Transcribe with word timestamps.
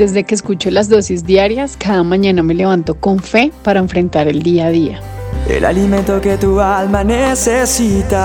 Desde 0.00 0.24
que 0.24 0.34
escucho 0.34 0.70
las 0.70 0.88
dosis 0.88 1.26
diarias, 1.26 1.76
cada 1.78 2.02
mañana 2.02 2.42
me 2.42 2.54
levanto 2.54 2.94
con 2.94 3.18
fe 3.18 3.52
para 3.62 3.80
enfrentar 3.80 4.28
el 4.28 4.42
día 4.42 4.68
a 4.68 4.70
día. 4.70 5.02
El 5.46 5.62
alimento 5.62 6.18
que 6.22 6.38
tu 6.38 6.58
alma 6.58 7.04
necesita 7.04 8.18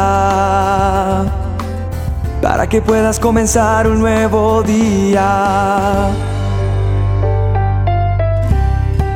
para 2.41 2.69
que 2.69 2.81
puedas 2.81 3.19
comenzar 3.19 3.89
un 3.89 3.99
nuevo 3.99 4.63
día. 4.63 6.07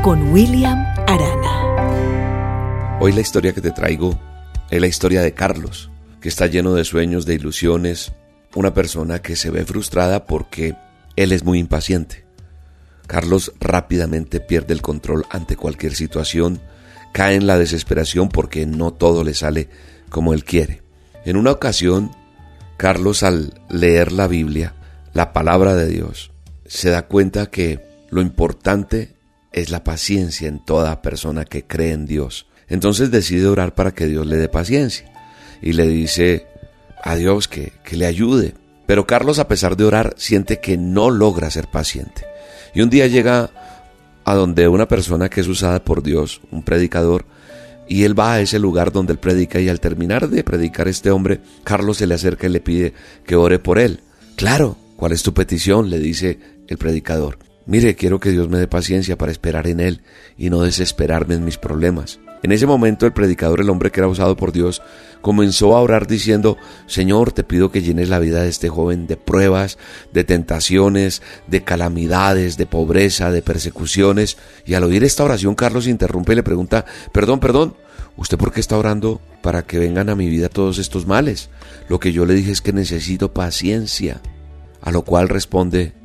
Con 0.04 0.34
William 0.34 0.86
Arana. 1.08 2.98
Hoy 3.00 3.14
la 3.14 3.22
historia 3.22 3.54
que 3.54 3.62
te 3.62 3.72
traigo 3.72 4.20
es 4.70 4.82
la 4.82 4.88
historia 4.88 5.22
de 5.22 5.34
Carlos, 5.34 5.90
que 6.20 6.28
está 6.28 6.48
lleno 6.48 6.74
de 6.74 6.84
sueños, 6.84 7.26
de 7.26 7.36
ilusiones, 7.36 8.12
una 8.54 8.74
persona 8.74 9.22
que 9.22 9.38
se 9.38 9.50
ve 9.50 9.64
frustrada 9.64 10.26
porque 10.26 10.76
él 11.16 11.32
es 11.32 11.46
muy 11.46 11.58
impaciente. 11.58 12.28
Carlos 13.10 13.54
rápidamente 13.60 14.40
pierde 14.40 14.72
el 14.76 14.84
control 14.84 15.26
ante 15.32 15.56
cualquier 15.56 15.96
situación, 15.96 16.62
cae 17.12 17.38
en 17.38 17.48
la 17.48 17.58
desesperación 17.58 18.30
porque 18.30 18.68
no 18.68 18.94
todo 18.94 19.24
le 19.24 19.34
sale 19.34 19.68
como 20.10 20.32
él 20.32 20.44
quiere. 20.44 20.84
En 21.26 21.36
una 21.36 21.50
ocasión, 21.50 22.12
Carlos 22.78 23.24
al 23.24 23.60
leer 23.68 24.12
la 24.12 24.28
Biblia, 24.28 24.76
la 25.16 25.34
palabra 25.34 25.74
de 25.74 25.88
Dios, 25.88 26.30
se 26.68 26.92
da 26.92 27.08
cuenta 27.08 27.48
que 27.48 27.84
lo 28.12 28.22
importante 28.22 29.16
es 29.54 29.72
la 29.72 29.84
paciencia 29.84 30.48
en 30.48 30.64
toda 30.64 31.02
persona 31.02 31.46
que 31.46 31.66
cree 31.66 31.94
en 31.94 32.06
Dios. 32.06 32.46
Entonces 32.68 33.10
decide 33.10 33.48
orar 33.48 33.74
para 33.74 33.92
que 33.92 34.06
Dios 34.06 34.28
le 34.28 34.38
dé 34.38 34.50
paciencia 34.50 35.12
y 35.64 35.74
le 35.74 35.88
dice 35.88 36.46
a 37.04 37.16
Dios 37.16 37.48
que, 37.48 37.74
que 37.84 37.98
le 37.98 38.06
ayude. 38.06 38.54
Pero 38.86 39.08
Carlos 39.08 39.40
a 39.40 39.48
pesar 39.48 39.78
de 39.78 39.86
orar 39.86 40.14
siente 40.16 40.60
que 40.60 40.78
no 40.78 41.10
logra 41.10 41.50
ser 41.50 41.72
paciente. 41.72 42.30
Y 42.74 42.82
un 42.82 42.90
día 42.90 43.08
llega 43.08 43.50
a 44.26 44.36
donde 44.36 44.68
una 44.68 44.88
persona 44.88 45.30
que 45.30 45.42
es 45.42 45.48
usada 45.48 45.84
por 45.84 46.04
Dios, 46.04 46.42
un 46.52 46.64
predicador, 46.64 47.26
y 47.88 48.04
él 48.04 48.18
va 48.18 48.34
a 48.34 48.42
ese 48.42 48.60
lugar 48.60 48.92
donde 48.92 49.14
él 49.14 49.20
predica 49.20 49.60
y 49.60 49.68
al 49.68 49.80
terminar 49.80 50.30
de 50.30 50.44
predicar 50.44 50.88
este 50.88 51.10
hombre, 51.10 51.42
Carlos 51.64 51.98
se 51.98 52.06
le 52.06 52.14
acerca 52.14 52.46
y 52.46 52.52
le 52.52 52.62
pide 52.62 52.94
que 53.26 53.36
ore 53.36 53.58
por 53.58 53.80
él. 53.80 54.02
Claro, 54.36 54.78
¿cuál 54.96 55.12
es 55.12 55.24
tu 55.24 55.34
petición? 55.34 55.90
le 55.90 55.98
dice 55.98 56.40
el 56.68 56.78
predicador. 56.78 57.49
Mire, 57.70 57.96
quiero 57.96 58.20
que 58.20 58.32
Dios 58.32 58.50
me 58.50 58.58
dé 58.58 58.68
paciencia 58.68 59.16
para 59.16 59.32
esperar 59.32 59.68
en 59.68 59.80
Él 59.80 60.02
y 60.40 60.50
no 60.50 60.64
desesperarme 60.64 61.36
en 61.36 61.46
mis 61.46 61.60
problemas. 61.60 62.20
En 62.42 62.52
ese 62.52 62.66
momento 62.66 63.06
el 63.06 63.14
predicador, 63.14 63.62
el 63.62 63.70
hombre 63.70 63.92
que 63.92 64.00
era 64.00 64.08
usado 64.08 64.36
por 64.36 64.52
Dios, 64.52 64.82
comenzó 65.22 65.78
a 65.78 65.82
orar 65.82 66.08
diciendo, 66.08 66.58
Señor, 66.88 67.32
te 67.32 67.44
pido 67.44 67.72
que 67.72 67.84
llenes 67.84 68.10
la 68.10 68.18
vida 68.18 68.42
de 68.42 68.50
este 68.50 68.70
joven 68.70 69.06
de 69.06 69.18
pruebas, 69.18 69.78
de 70.12 70.24
tentaciones, 70.24 71.22
de 71.46 71.64
calamidades, 71.64 72.58
de 72.58 72.66
pobreza, 72.66 73.30
de 73.30 73.44
persecuciones. 73.44 74.38
Y 74.66 74.74
al 74.74 74.86
oír 74.86 75.04
esta 75.04 75.24
oración, 75.24 75.54
Carlos 75.54 75.86
interrumpe 75.86 76.34
y 76.34 76.38
le 76.38 76.44
pregunta, 76.44 76.86
perdón, 77.12 77.40
perdón, 77.40 77.76
¿usted 78.18 78.40
por 78.40 78.52
qué 78.52 78.62
está 78.62 78.80
orando 78.80 79.22
para 79.44 79.62
que 79.62 79.78
vengan 79.78 80.10
a 80.10 80.16
mi 80.16 80.28
vida 80.28 80.50
todos 80.50 80.80
estos 80.80 81.06
males? 81.06 81.52
Lo 81.88 82.00
que 82.00 82.14
yo 82.14 82.26
le 82.26 82.34
dije 82.34 82.52
es 82.52 82.62
que 82.62 82.74
necesito 82.74 83.32
paciencia. 83.32 84.22
A 84.82 84.90
lo 84.90 85.04
cual 85.04 85.30
responde 85.30 85.99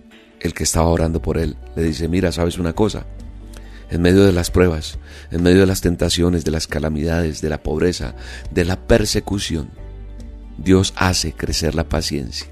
el 0.44 0.52
que 0.52 0.62
estaba 0.62 0.88
orando 0.88 1.20
por 1.20 1.38
él, 1.38 1.56
le 1.74 1.82
dice, 1.82 2.06
mira, 2.06 2.30
sabes 2.30 2.58
una 2.58 2.74
cosa, 2.74 3.06
en 3.90 4.02
medio 4.02 4.24
de 4.24 4.32
las 4.32 4.50
pruebas, 4.50 4.98
en 5.30 5.42
medio 5.42 5.60
de 5.60 5.66
las 5.66 5.80
tentaciones, 5.80 6.44
de 6.44 6.50
las 6.50 6.66
calamidades, 6.66 7.40
de 7.40 7.48
la 7.48 7.62
pobreza, 7.62 8.14
de 8.50 8.64
la 8.66 8.78
persecución, 8.86 9.70
Dios 10.58 10.92
hace 10.96 11.32
crecer 11.32 11.74
la 11.74 11.88
paciencia. 11.88 12.46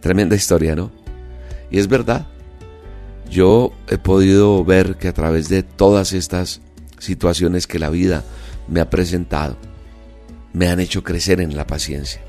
Tremenda 0.00 0.34
historia, 0.34 0.74
¿no? 0.74 0.90
Y 1.70 1.78
es 1.78 1.88
verdad. 1.88 2.26
Yo 3.30 3.72
he 3.88 3.98
podido 3.98 4.64
ver 4.64 4.96
que 4.96 5.08
a 5.08 5.14
través 5.14 5.48
de 5.48 5.62
todas 5.62 6.12
estas 6.12 6.60
situaciones 6.98 7.66
que 7.66 7.78
la 7.78 7.90
vida 7.90 8.24
me 8.66 8.80
ha 8.80 8.90
presentado, 8.90 9.56
me 10.52 10.68
han 10.68 10.80
hecho 10.80 11.04
crecer 11.04 11.40
en 11.40 11.56
la 11.56 11.66
paciencia. 11.66 12.20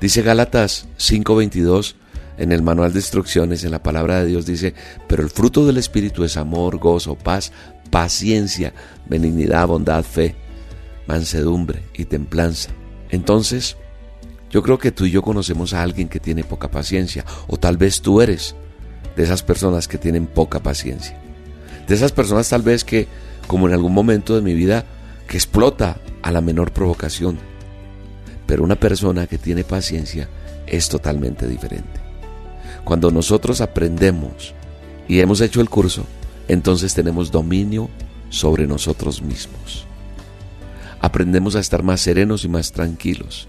Dice 0.00 0.22
Gálatas 0.22 0.88
5:22, 0.98 1.94
en 2.38 2.52
el 2.52 2.62
manual 2.62 2.92
de 2.92 2.98
instrucciones, 2.98 3.64
en 3.64 3.70
la 3.70 3.82
palabra 3.82 4.20
de 4.20 4.26
Dios 4.26 4.46
dice, 4.46 4.74
pero 5.06 5.22
el 5.22 5.30
fruto 5.30 5.66
del 5.66 5.76
Espíritu 5.76 6.24
es 6.24 6.36
amor, 6.36 6.78
gozo, 6.78 7.16
paz, 7.16 7.52
paciencia, 7.90 8.72
benignidad, 9.06 9.66
bondad, 9.68 10.02
fe, 10.02 10.34
mansedumbre 11.06 11.82
y 11.94 12.06
templanza. 12.06 12.70
Entonces, 13.10 13.76
yo 14.50 14.62
creo 14.62 14.78
que 14.78 14.92
tú 14.92 15.06
y 15.06 15.10
yo 15.10 15.22
conocemos 15.22 15.74
a 15.74 15.82
alguien 15.82 16.08
que 16.08 16.20
tiene 16.20 16.44
poca 16.44 16.70
paciencia, 16.70 17.24
o 17.46 17.58
tal 17.58 17.76
vez 17.76 18.00
tú 18.00 18.20
eres 18.20 18.54
de 19.16 19.22
esas 19.22 19.42
personas 19.42 19.88
que 19.88 19.98
tienen 19.98 20.26
poca 20.26 20.60
paciencia. 20.60 21.18
De 21.86 21.94
esas 21.94 22.12
personas 22.12 22.48
tal 22.48 22.62
vez 22.62 22.84
que, 22.84 23.08
como 23.46 23.68
en 23.68 23.74
algún 23.74 23.92
momento 23.92 24.34
de 24.34 24.42
mi 24.42 24.54
vida, 24.54 24.84
que 25.26 25.36
explota 25.36 25.98
a 26.22 26.30
la 26.30 26.40
menor 26.40 26.72
provocación. 26.72 27.38
Pero 28.46 28.64
una 28.64 28.76
persona 28.76 29.26
que 29.26 29.38
tiene 29.38 29.64
paciencia 29.64 30.28
es 30.66 30.88
totalmente 30.88 31.46
diferente. 31.46 32.11
Cuando 32.84 33.10
nosotros 33.10 33.60
aprendemos 33.60 34.54
y 35.06 35.20
hemos 35.20 35.40
hecho 35.40 35.60
el 35.60 35.70
curso, 35.70 36.04
entonces 36.48 36.94
tenemos 36.94 37.30
dominio 37.30 37.88
sobre 38.28 38.66
nosotros 38.66 39.22
mismos. 39.22 39.86
Aprendemos 41.00 41.56
a 41.56 41.60
estar 41.60 41.82
más 41.82 42.00
serenos 42.00 42.44
y 42.44 42.48
más 42.48 42.72
tranquilos. 42.72 43.48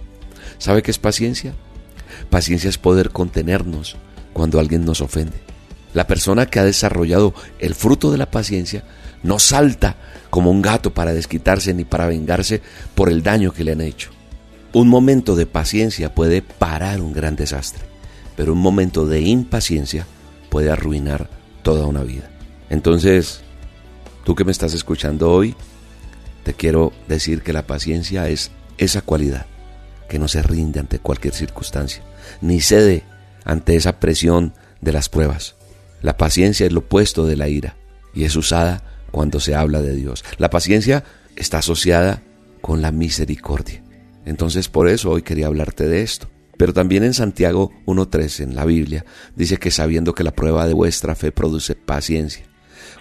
¿Sabe 0.57 0.83
qué 0.83 0.91
es 0.91 0.99
paciencia? 0.99 1.53
Paciencia 2.29 2.69
es 2.69 2.77
poder 2.77 3.09
contenernos 3.09 3.95
cuando 4.33 4.59
alguien 4.59 4.85
nos 4.85 5.01
ofende. 5.01 5.37
La 5.93 6.07
persona 6.07 6.45
que 6.47 6.59
ha 6.59 6.63
desarrollado 6.63 7.33
el 7.59 7.75
fruto 7.75 8.11
de 8.11 8.17
la 8.17 8.31
paciencia 8.31 8.83
no 9.23 9.39
salta 9.39 9.95
como 10.29 10.51
un 10.51 10.61
gato 10.61 10.93
para 10.93 11.13
desquitarse 11.13 11.73
ni 11.73 11.85
para 11.85 12.07
vengarse 12.07 12.61
por 12.95 13.09
el 13.09 13.23
daño 13.23 13.51
que 13.51 13.63
le 13.63 13.71
han 13.71 13.81
hecho. 13.81 14.11
Un 14.73 14.89
momento 14.89 15.35
de 15.35 15.45
paciencia 15.45 16.13
puede 16.13 16.41
parar 16.41 17.01
un 17.01 17.13
gran 17.13 17.35
desastre 17.35 17.92
pero 18.35 18.53
un 18.53 18.59
momento 18.59 19.05
de 19.05 19.21
impaciencia 19.21 20.05
puede 20.49 20.71
arruinar 20.71 21.29
toda 21.63 21.85
una 21.85 22.03
vida. 22.03 22.29
Entonces, 22.69 23.41
tú 24.23 24.35
que 24.35 24.45
me 24.45 24.51
estás 24.51 24.73
escuchando 24.73 25.31
hoy, 25.31 25.55
te 26.43 26.53
quiero 26.53 26.91
decir 27.07 27.41
que 27.41 27.53
la 27.53 27.67
paciencia 27.67 28.27
es 28.27 28.51
esa 28.77 29.01
cualidad 29.01 29.45
que 30.09 30.19
no 30.19 30.27
se 30.27 30.43
rinde 30.43 30.79
ante 30.79 30.99
cualquier 30.99 31.33
circunstancia, 31.33 32.03
ni 32.41 32.61
cede 32.61 33.03
ante 33.45 33.75
esa 33.75 33.99
presión 33.99 34.53
de 34.81 34.91
las 34.91 35.09
pruebas. 35.09 35.55
La 36.01 36.17
paciencia 36.17 36.65
es 36.65 36.71
lo 36.71 36.79
opuesto 36.79 37.25
de 37.25 37.37
la 37.37 37.47
ira 37.47 37.77
y 38.13 38.25
es 38.25 38.35
usada 38.35 38.83
cuando 39.11 39.39
se 39.39 39.55
habla 39.55 39.81
de 39.81 39.95
Dios. 39.95 40.23
La 40.37 40.49
paciencia 40.49 41.03
está 41.35 41.59
asociada 41.59 42.21
con 42.61 42.81
la 42.81 42.91
misericordia. 42.91 43.81
Entonces 44.25 44.69
por 44.69 44.89
eso 44.89 45.11
hoy 45.11 45.21
quería 45.21 45.47
hablarte 45.47 45.87
de 45.87 46.01
esto. 46.01 46.27
Pero 46.63 46.71
también 46.71 47.03
en 47.03 47.13
Santiago 47.13 47.73
1.3 47.87 48.43
en 48.43 48.55
la 48.55 48.63
Biblia 48.63 49.03
dice 49.35 49.57
que 49.57 49.69
sabiendo 49.69 50.15
que 50.15 50.23
la 50.23 50.31
prueba 50.31 50.65
de 50.65 50.73
vuestra 50.73 51.13
fe 51.13 51.33
produce 51.33 51.75
paciencia. 51.75 52.45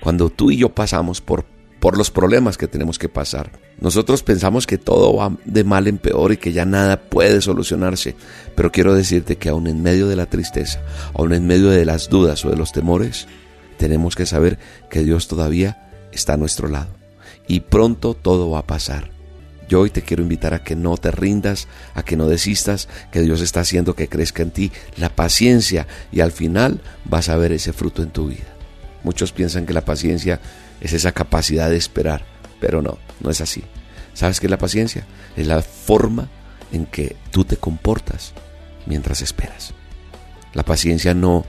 Cuando 0.00 0.30
tú 0.30 0.50
y 0.50 0.56
yo 0.56 0.70
pasamos 0.70 1.20
por, 1.20 1.44
por 1.78 1.96
los 1.96 2.10
problemas 2.10 2.58
que 2.58 2.66
tenemos 2.66 2.98
que 2.98 3.08
pasar, 3.08 3.52
nosotros 3.80 4.24
pensamos 4.24 4.66
que 4.66 4.78
todo 4.78 5.14
va 5.14 5.36
de 5.44 5.62
mal 5.62 5.86
en 5.86 5.98
peor 5.98 6.32
y 6.32 6.38
que 6.38 6.50
ya 6.50 6.64
nada 6.64 7.02
puede 7.02 7.40
solucionarse. 7.40 8.16
Pero 8.56 8.72
quiero 8.72 8.96
decirte 8.96 9.36
que 9.36 9.50
aún 9.50 9.68
en 9.68 9.80
medio 9.80 10.08
de 10.08 10.16
la 10.16 10.26
tristeza, 10.26 10.82
aún 11.14 11.32
en 11.32 11.46
medio 11.46 11.70
de 11.70 11.84
las 11.84 12.08
dudas 12.08 12.44
o 12.44 12.50
de 12.50 12.56
los 12.56 12.72
temores, 12.72 13.28
tenemos 13.78 14.16
que 14.16 14.26
saber 14.26 14.58
que 14.90 15.04
Dios 15.04 15.28
todavía 15.28 15.88
está 16.10 16.32
a 16.32 16.36
nuestro 16.36 16.66
lado. 16.66 16.90
Y 17.46 17.60
pronto 17.60 18.14
todo 18.14 18.50
va 18.50 18.58
a 18.58 18.66
pasar. 18.66 19.21
Yo 19.72 19.80
hoy 19.80 19.88
te 19.88 20.02
quiero 20.02 20.22
invitar 20.22 20.52
a 20.52 20.62
que 20.62 20.76
no 20.76 20.98
te 20.98 21.10
rindas, 21.10 21.66
a 21.94 22.02
que 22.02 22.14
no 22.14 22.28
desistas, 22.28 22.90
que 23.10 23.22
Dios 23.22 23.40
está 23.40 23.60
haciendo 23.60 23.96
que 23.96 24.06
crezca 24.06 24.42
en 24.42 24.50
ti 24.50 24.70
la 24.98 25.08
paciencia 25.08 25.86
y 26.12 26.20
al 26.20 26.30
final 26.30 26.82
vas 27.06 27.30
a 27.30 27.38
ver 27.38 27.52
ese 27.52 27.72
fruto 27.72 28.02
en 28.02 28.10
tu 28.10 28.28
vida. 28.28 28.54
Muchos 29.02 29.32
piensan 29.32 29.64
que 29.64 29.72
la 29.72 29.86
paciencia 29.86 30.42
es 30.82 30.92
esa 30.92 31.12
capacidad 31.12 31.70
de 31.70 31.78
esperar, 31.78 32.26
pero 32.60 32.82
no, 32.82 32.98
no 33.20 33.30
es 33.30 33.40
así. 33.40 33.64
¿Sabes 34.12 34.40
qué 34.40 34.46
es 34.46 34.50
la 34.50 34.58
paciencia? 34.58 35.06
Es 35.38 35.46
la 35.46 35.62
forma 35.62 36.28
en 36.70 36.84
que 36.84 37.16
tú 37.30 37.46
te 37.46 37.56
comportas 37.56 38.34
mientras 38.84 39.22
esperas. 39.22 39.72
La 40.52 40.64
paciencia 40.64 41.14
no, 41.14 41.46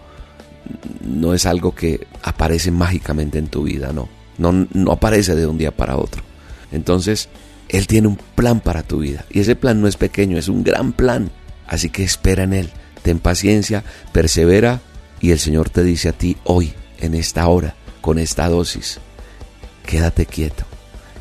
no 1.01 1.33
es 1.33 1.45
algo 1.45 1.75
que 1.75 2.07
aparece 2.21 2.71
mágicamente 2.71 3.37
en 3.37 3.47
tu 3.47 3.63
vida, 3.63 3.91
no. 3.91 4.07
No, 4.37 4.65
no 4.71 4.93
aparece 4.93 5.35
de 5.35 5.45
un 5.45 5.57
día 5.57 5.75
para 5.75 5.97
otro. 5.97 6.23
Entonces, 6.71 7.27
él 7.69 7.87
tiene 7.87 8.07
un 8.07 8.17
plan 8.35 8.59
para 8.59 8.83
tu 8.83 8.99
vida. 8.99 9.25
Y 9.29 9.39
ese 9.39 9.55
plan 9.55 9.81
no 9.81 9.87
es 9.87 9.97
pequeño, 9.97 10.37
es 10.37 10.47
un 10.47 10.63
gran 10.63 10.93
plan. 10.93 11.31
Así 11.67 11.89
que 11.89 12.03
espera 12.03 12.43
en 12.43 12.53
Él. 12.53 12.69
Ten 13.01 13.19
paciencia, 13.19 13.83
persevera. 14.11 14.81
Y 15.19 15.31
el 15.31 15.39
Señor 15.39 15.69
te 15.69 15.83
dice 15.83 16.09
a 16.09 16.13
ti 16.13 16.37
hoy, 16.43 16.73
en 16.99 17.15
esta 17.15 17.47
hora, 17.47 17.75
con 18.01 18.19
esta 18.19 18.49
dosis, 18.49 18.99
quédate 19.85 20.25
quieto, 20.25 20.65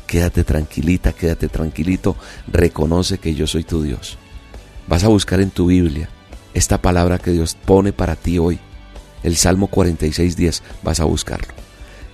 quédate 0.05 0.43
tranquilita, 0.43 1.13
quédate 1.13 1.47
tranquilito. 1.47 2.17
Reconoce 2.47 3.17
que 3.17 3.33
yo 3.33 3.47
soy 3.47 3.63
tu 3.63 3.81
Dios. 3.81 4.17
Vas 4.87 5.05
a 5.05 5.07
buscar 5.07 5.39
en 5.39 5.51
tu 5.51 5.67
Biblia 5.67 6.09
esta 6.53 6.81
palabra 6.81 7.17
que 7.17 7.31
Dios 7.31 7.55
pone 7.55 7.93
para 7.93 8.15
ti 8.15 8.37
hoy. 8.37 8.59
el 9.23 9.37
Salmo 9.37 9.69
46.10, 9.71 10.61
vas 10.83 10.99
a 10.99 11.05
buscarlo. 11.05 11.53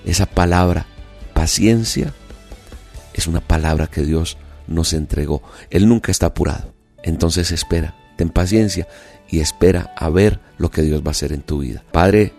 Esa 0.05 0.27
palabra, 0.27 0.85
paciencia, 1.33 2.13
es 3.13 3.27
una 3.27 3.41
palabra 3.41 3.87
que 3.87 4.01
Dios 4.01 4.37
nos 4.67 4.93
entregó. 4.93 5.41
Él 5.69 5.87
nunca 5.87 6.11
está 6.11 6.27
apurado. 6.27 6.73
Entonces 7.03 7.51
espera, 7.51 7.95
ten 8.17 8.29
paciencia 8.29 8.87
y 9.29 9.39
espera 9.39 9.93
a 9.95 10.09
ver 10.09 10.39
lo 10.57 10.69
que 10.69 10.81
Dios 10.81 11.01
va 11.01 11.07
a 11.07 11.11
hacer 11.11 11.33
en 11.33 11.41
tu 11.41 11.59
vida. 11.59 11.83
Padre, 11.91 12.33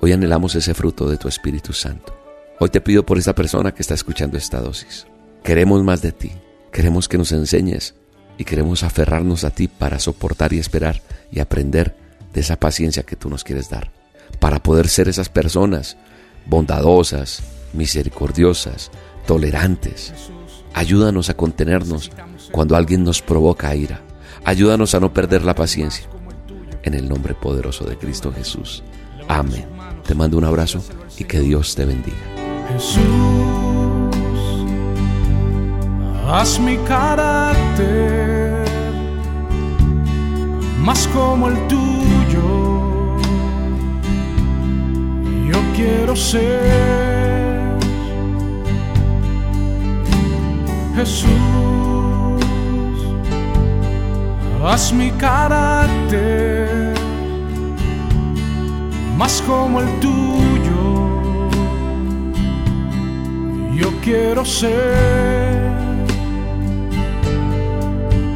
hoy 0.00 0.12
anhelamos 0.12 0.54
ese 0.54 0.74
fruto 0.74 1.08
de 1.08 1.16
tu 1.16 1.28
Espíritu 1.28 1.72
Santo. 1.72 2.16
Hoy 2.58 2.70
te 2.70 2.80
pido 2.80 3.04
por 3.04 3.18
esta 3.18 3.34
persona 3.34 3.72
que 3.72 3.82
está 3.82 3.94
escuchando 3.94 4.38
esta 4.38 4.60
dosis. 4.60 5.06
Queremos 5.42 5.82
más 5.82 6.00
de 6.02 6.12
ti. 6.12 6.32
Queremos 6.70 7.08
que 7.08 7.18
nos 7.18 7.32
enseñes 7.32 7.94
y 8.38 8.44
queremos 8.44 8.82
aferrarnos 8.82 9.44
a 9.44 9.50
ti 9.50 9.68
para 9.68 9.98
soportar 9.98 10.52
y 10.52 10.58
esperar 10.58 11.02
y 11.30 11.40
aprender 11.40 11.96
de 12.32 12.40
esa 12.40 12.56
paciencia 12.56 13.02
que 13.02 13.16
tú 13.16 13.28
nos 13.28 13.44
quieres 13.44 13.68
dar. 13.68 13.90
Para 14.38 14.62
poder 14.62 14.88
ser 14.88 15.08
esas 15.08 15.28
personas 15.28 15.96
bondadosas, 16.46 17.42
misericordiosas, 17.72 18.90
tolerantes. 19.26 20.12
Ayúdanos 20.74 21.30
a 21.30 21.34
contenernos 21.34 22.10
cuando 22.50 22.76
alguien 22.76 23.04
nos 23.04 23.22
provoca 23.22 23.74
ira. 23.74 24.00
Ayúdanos 24.44 24.94
a 24.94 25.00
no 25.00 25.12
perder 25.12 25.44
la 25.44 25.54
paciencia. 25.54 26.06
En 26.82 26.94
el 26.94 27.08
nombre 27.08 27.34
poderoso 27.34 27.84
de 27.84 27.96
Cristo 27.96 28.32
Jesús. 28.32 28.82
Amén. 29.28 29.66
Te 30.06 30.14
mando 30.14 30.36
un 30.36 30.44
abrazo 30.44 30.82
y 31.18 31.24
que 31.24 31.40
Dios 31.40 31.74
te 31.74 31.84
bendiga. 31.84 32.16
Jesús, 32.72 33.00
haz 36.26 36.58
mi 36.58 36.76
carácter 36.78 38.64
más 40.82 41.06
como 41.08 41.48
el 41.48 41.68
tuyo. 41.68 42.42
Yo 45.46 45.60
quiero 45.76 46.16
ser 46.16 47.01
Jesús, 51.02 51.32
haz 54.64 54.92
mi 54.92 55.10
carácter 55.10 56.94
más 59.18 59.42
como 59.44 59.80
el 59.80 59.88
tuyo. 59.98 60.84
Yo 63.74 63.88
quiero 64.04 64.44
ser, 64.44 65.72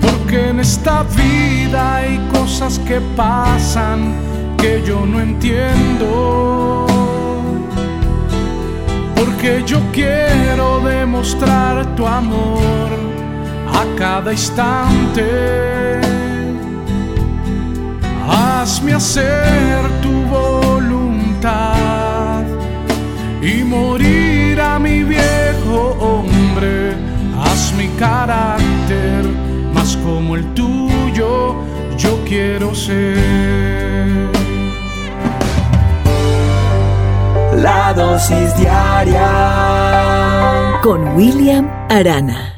porque 0.00 0.48
en 0.48 0.58
esta 0.58 1.04
vida 1.04 1.98
hay 1.98 2.18
cosas 2.32 2.80
que 2.80 3.00
pasan 3.16 4.12
que 4.58 4.82
yo 4.84 5.06
no 5.06 5.20
entiendo. 5.20 6.95
Porque 9.46 9.62
yo 9.64 9.80
quiero 9.92 10.80
demostrar 10.80 11.94
tu 11.94 12.04
amor 12.04 12.90
a 13.72 13.84
cada 13.96 14.32
instante. 14.32 16.00
Hazme 18.28 18.94
hacer 18.94 19.78
tu 20.02 20.10
voluntad 20.22 21.52
y 23.40 23.62
morir 23.62 24.60
a 24.60 24.80
mi 24.80 25.04
viejo 25.04 25.96
hombre. 26.00 26.96
Haz 27.40 27.72
mi 27.78 27.86
carácter 28.00 29.24
más 29.72 29.96
como 29.98 30.34
el 30.34 30.44
tuyo, 30.54 31.54
yo 31.96 32.18
quiero 32.26 32.74
ser. 32.74 34.26
La 37.62 37.92
dosis 37.94 38.56
diaria 38.56 38.85
Con 40.82 41.16
William 41.16 41.68
Arana. 41.88 42.55